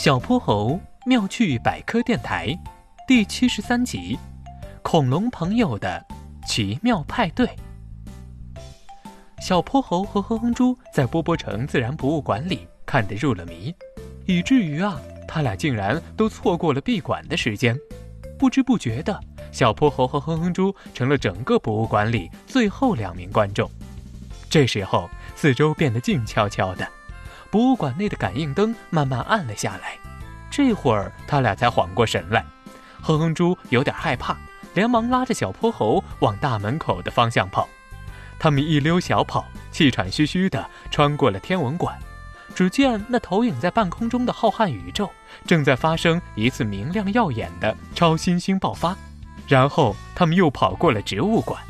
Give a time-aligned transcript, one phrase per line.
[0.00, 2.56] 小泼猴妙趣百科电台
[3.04, 4.16] 第七十三集：
[4.80, 6.06] 恐龙朋友的
[6.46, 7.50] 奇妙派对。
[9.40, 13.74] 小泼猴和哼哼猪在波波城自然博物馆里看得入了迷，
[14.24, 17.76] 以至于啊，他俩竟然都错过了闭馆的时间。
[18.38, 19.18] 不知不觉的，
[19.50, 23.68] 小泼猴和哼哼猪成了整个博物馆里最后两名观众。
[24.48, 26.88] 这时候，四周变得静悄悄的。
[27.50, 29.98] 博物馆内的感应灯慢慢暗了下来，
[30.50, 32.44] 这会儿他俩才缓过神来。
[33.00, 34.36] 哼哼猪有点害怕，
[34.74, 37.68] 连忙拉着小泼猴往大门口的方向跑。
[38.38, 41.98] 他们一溜小跑，气喘吁吁地穿过了天文馆。
[42.54, 45.10] 只见那投影在半空中的浩瀚宇宙，
[45.46, 48.96] 正在发生一次明亮耀眼的超新星爆发。
[49.46, 51.62] 然后他们又跑过了植物馆，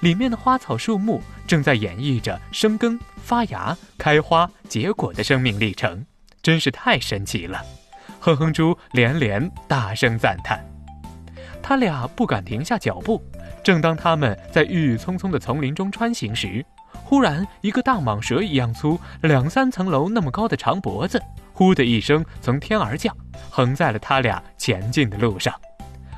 [0.00, 2.98] 里面的花草树木正在演绎着生根。
[3.22, 6.06] 发芽、开花、结果的生命历程，
[6.40, 7.60] 真是太神奇了！
[8.20, 10.64] 哼哼猪连连大声赞叹。
[11.60, 13.20] 他俩不敢停下脚步。
[13.64, 21.20] 正当他们在郁郁葱葱的丛林中穿行时，忽然一个大蟒蛇一样粗、两三层楼那么高的长脖子，
[21.52, 23.12] 呼的一声从天而降，
[23.50, 25.52] 横在了他俩前进的路上。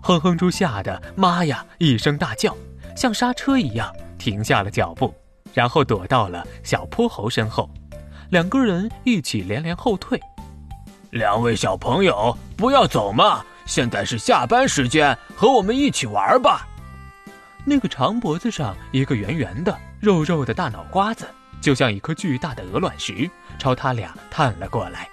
[0.00, 2.56] 哼哼猪吓得妈呀一声大叫，
[2.96, 5.14] 像刹车一样停下了脚步。
[5.54, 7.68] 然后躲到了小泼猴身后，
[8.30, 10.18] 两个人一起连连后退。
[11.10, 13.44] 两位小朋友，不要走嘛！
[13.66, 16.66] 现在是下班时间，和我们一起玩吧。
[17.66, 21.28] 那个长脖子上一个圆圆的、肉肉的大脑瓜子，
[21.60, 25.06] 就像一颗巨大的鹅卵石，朝他俩探了过来。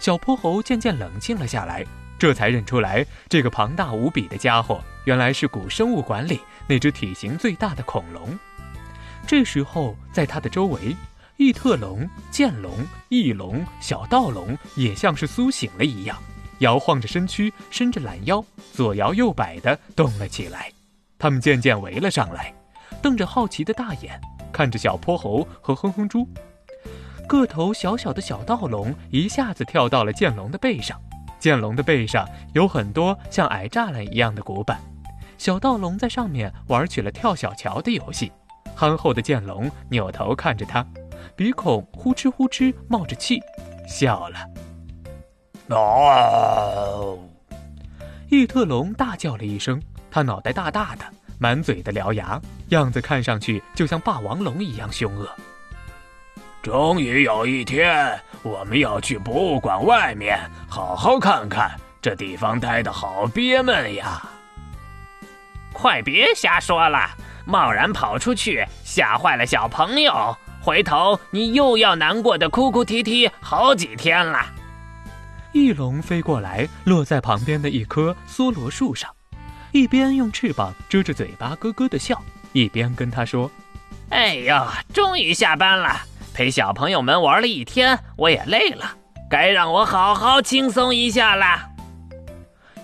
[0.00, 1.86] 小泼猴渐渐冷静了下来，
[2.18, 8.36] 这才认出来，这个庞大无比的家伙，原来是古生物馆里那只体型最大的恐龙。
[9.26, 10.96] 这时候，在它的周围，
[11.36, 12.72] 异特龙、剑龙、
[13.08, 16.18] 翼龙、小盗龙也像是苏醒了一样，
[16.58, 20.72] 摇晃着身躯，伸着懒腰，左摇右摆地动了起来。
[21.18, 22.52] 他们渐渐围了上来，
[23.00, 24.20] 瞪着好奇的大眼
[24.52, 26.26] 看着小泼猴和哼哼猪。
[27.28, 30.98] 个头小小的小盗龙一下子跳到了剑龙的背上，
[31.38, 34.80] 剑龙的背上有很多像矮栅栏一样的古板，
[35.36, 38.32] 小盗龙在上面玩起了跳小桥的游戏。
[38.74, 40.86] 憨厚的剑龙扭头看着他，
[41.34, 43.40] 鼻孔呼哧呼哧冒着气，
[43.88, 44.38] 笑了。
[45.68, 47.18] 哦！
[48.30, 51.04] 异特龙大叫了一声，他脑袋大大的，
[51.38, 55.28] 满嘴的獠牙，样子看上去就像霸王龙一样凶恶。
[56.62, 60.38] 终于有一天，我们要去博物馆外面
[60.68, 61.70] 好好看看，
[62.02, 64.22] 这地方待的好憋闷呀！
[65.72, 67.10] 快别瞎说了！
[67.46, 74.44] 贸然跑出去，吓坏了小朋友，回头你又要难过的哭哭啼啼好几天了。
[75.52, 79.10] 翼龙飞过来，落在旁边的一棵梭罗树上，
[79.72, 83.50] 一边用翅膀遮着嘴巴咯咯的笑，一边跟他说
[84.10, 86.02] ：“哎呀，终于下班了，
[86.38, 88.96] 陪小朋友们玩了一天，我也累了，
[89.28, 91.68] 该让我好好轻松一下了。”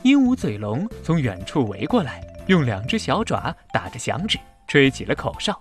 [0.02, 4.40] 鹦鹉嘴龙从远处围过来，用两只小爪打着响指。
[4.66, 5.56] 吹起了口哨，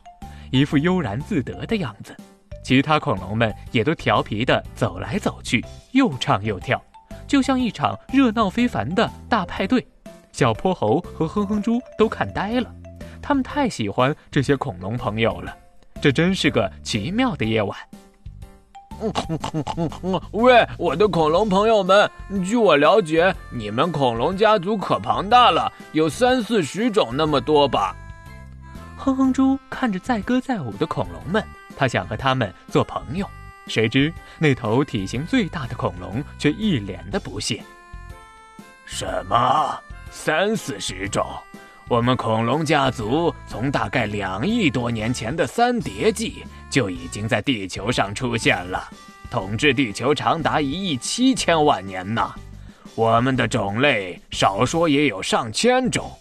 [0.49, 2.17] 一副悠然自得的样子。
[2.63, 6.83] 其他恐龙们也都调皮地走来走去，又唱又跳，
[7.27, 9.87] 就像一场热闹非凡的大派对。
[10.31, 12.73] 小泼猴和哼哼猪都看呆了，
[13.21, 15.55] 他们太喜欢这些恐龙朋友了。
[16.03, 17.79] 这真是个奇妙的夜晚。
[20.33, 22.11] 喂，我的恐龙朋友们，
[22.43, 27.95] 据我了解，你们恐龙家族可庞大了，有三四十种那么多吧？
[28.97, 31.41] 哼哼猪看着载歌载舞的恐龙们，
[31.77, 33.25] 他想和他们做朋友，
[33.67, 37.63] 谁知那头体型最大的恐龙却一脸的不屑。
[38.85, 39.79] 什么
[40.11, 41.25] 三四十种？
[41.89, 48.89] 我们恐龙家族从大概两亿多年前的三叠纪就已经在地球上出现了，
[49.29, 52.33] 统治地球长达一亿七千万年呢。
[52.95, 56.11] 我们的种类少说也有上千种，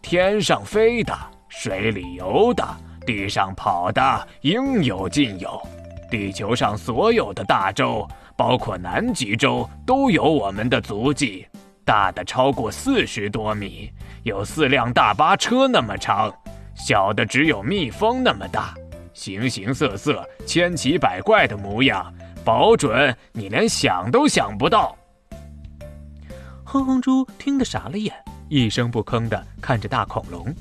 [0.00, 1.16] 天上飞的。
[1.48, 2.64] 水里游的，
[3.04, 5.60] 地上跑的，应有尽有。
[6.08, 8.06] 地球上所有的大洲，
[8.36, 11.44] 包括南极洲，都有我们的足迹。
[11.90, 13.90] 大的超过四十多米，
[14.22, 16.30] 有四辆大巴车那么长；
[16.72, 18.72] 小的只有蜜蜂那么大，
[19.12, 22.14] 形形色色、千奇百怪的模样，
[22.44, 24.96] 保准你连想都想不到。
[26.62, 28.14] 哼哼猪听得傻了眼，
[28.48, 30.54] 一声不吭地看着大恐龙。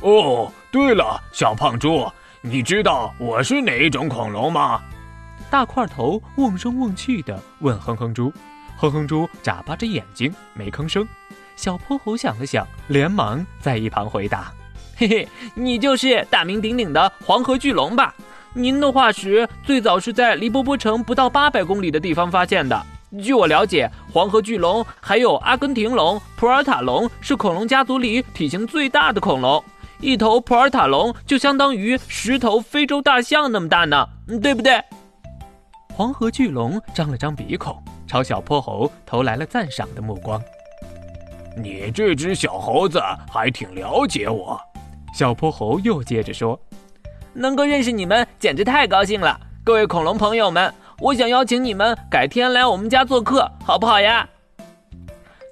[0.00, 2.10] 哦，对了，小胖猪，
[2.40, 4.82] 你知道我是哪一种恐龙吗？
[5.48, 8.32] 大块头瓮声瓮气地问哼哼猪，
[8.78, 11.06] 哼哼猪眨巴着眼睛没吭声。
[11.56, 14.52] 小泼猴想了想，连忙在一旁回答
[14.96, 18.14] ：“嘿嘿，你就是大名鼎鼎的黄河巨龙吧？
[18.54, 22.80] 您的化石最早是在离波波城不到八百公里的地方发现的。
[23.22, 29.62] 据我了解，黄河巨龙还有阿根廷龙、普尔塔龙是恐龙家族里体型最大的恐龙。
[30.00, 34.08] 一头普尔塔龙就相当于十头非洲大象那么大呢，
[34.40, 34.80] 对不对？”
[35.92, 40.42] 黄河巨龙张了张鼻孔，朝小泼猴投来了赞赏的目光。
[41.54, 43.00] 你这只小猴子
[43.30, 44.58] 还挺了解我，
[45.12, 46.58] 小泼猴又接着说
[47.34, 54.26] ：“能够认识你们简直太高兴了，各位恐龙朋友们，我想邀请你们改天来我们家做客，好不好呀？”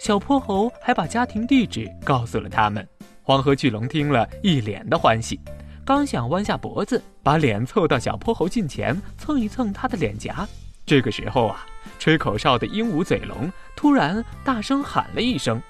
[0.00, 2.86] 小泼猴还把家庭地址告诉了他们。
[3.22, 5.40] 黄河巨龙听了一脸的欢喜，
[5.84, 10.46] 刚想弯下脖子，把脸凑到小泼猴近前蹭一蹭他的脸颊，
[10.86, 11.66] 这个时候啊，
[11.98, 15.60] 吹口哨的鹦鹉嘴龙突然大声喊了一声。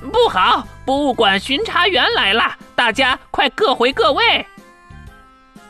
[0.00, 0.66] 不好！
[0.84, 4.44] 博物馆巡查员来了，大家快各回各位。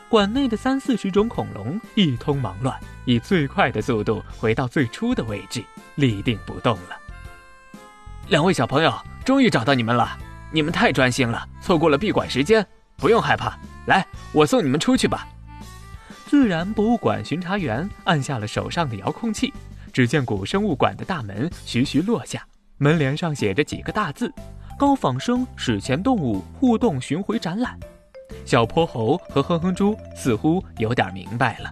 [0.09, 5.63] 馆内的三四十种恐龙一通忙乱，以最快的速度回到最初的位置，
[5.95, 6.97] 立定不动了。
[8.27, 8.93] 两位小朋友，
[9.23, 10.17] 终于找到你们了！
[10.51, 12.65] 你们太专心了，错过了闭馆时间。
[12.97, 13.57] 不用害怕，
[13.87, 15.27] 来，我送你们出去吧。
[16.25, 19.53] 自然博物馆巡查员按下了手上的遥控器，
[19.93, 22.45] 只见古生物馆的大门徐徐落下。
[22.79, 24.33] 门帘上写着几个大字
[24.77, 27.79] ：“高仿生史前动物互动巡回展览。”
[28.43, 31.71] 小泼猴和哼哼猪似乎有点明白了。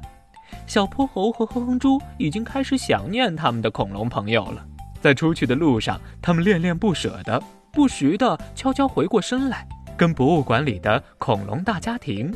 [0.68, 4.66] 小泼猴和哼哼猪已经开始想念他们的恐龙朋友了。
[5.02, 7.42] 在出去的路上，他们恋恋不舍的，
[7.74, 12.32] 不时的悄悄回过身来，跟博物馆里的恐龙大家庭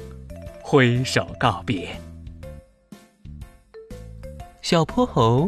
[0.64, 1.96] 挥手告别。
[4.64, 5.48] 小泼猴